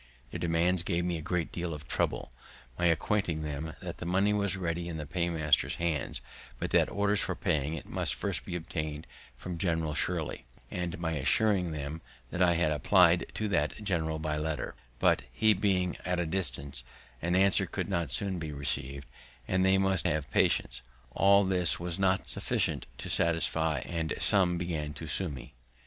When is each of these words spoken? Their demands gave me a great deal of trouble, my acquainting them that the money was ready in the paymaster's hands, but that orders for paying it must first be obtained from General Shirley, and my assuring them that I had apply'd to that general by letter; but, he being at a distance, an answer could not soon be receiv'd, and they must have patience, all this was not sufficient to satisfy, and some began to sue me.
Their 0.31 0.39
demands 0.39 0.81
gave 0.81 1.05
me 1.05 1.17
a 1.19 1.21
great 1.21 1.51
deal 1.51 1.75
of 1.75 1.87
trouble, 1.87 2.31
my 2.79 2.87
acquainting 2.87 3.43
them 3.43 3.75
that 3.83 3.99
the 3.99 4.05
money 4.07 4.33
was 4.33 4.57
ready 4.57 4.87
in 4.87 4.97
the 4.97 5.05
paymaster's 5.05 5.75
hands, 5.75 6.21
but 6.57 6.71
that 6.71 6.89
orders 6.89 7.21
for 7.21 7.35
paying 7.35 7.75
it 7.75 7.87
must 7.87 8.15
first 8.15 8.43
be 8.43 8.55
obtained 8.55 9.05
from 9.37 9.59
General 9.59 9.93
Shirley, 9.93 10.45
and 10.71 10.97
my 10.97 11.11
assuring 11.11 11.69
them 11.69 12.01
that 12.31 12.41
I 12.41 12.55
had 12.55 12.71
apply'd 12.71 13.27
to 13.35 13.47
that 13.49 13.73
general 13.83 14.17
by 14.17 14.37
letter; 14.37 14.73
but, 14.97 15.21
he 15.31 15.53
being 15.53 15.95
at 16.03 16.19
a 16.19 16.25
distance, 16.25 16.83
an 17.21 17.35
answer 17.35 17.67
could 17.67 17.87
not 17.87 18.09
soon 18.09 18.39
be 18.39 18.49
receiv'd, 18.51 19.07
and 19.47 19.63
they 19.63 19.77
must 19.77 20.07
have 20.07 20.31
patience, 20.31 20.81
all 21.11 21.45
this 21.45 21.79
was 21.79 21.99
not 21.99 22.27
sufficient 22.27 22.87
to 22.97 23.07
satisfy, 23.07 23.81
and 23.85 24.15
some 24.17 24.57
began 24.57 24.93
to 24.93 25.05
sue 25.05 25.29
me. 25.29 25.53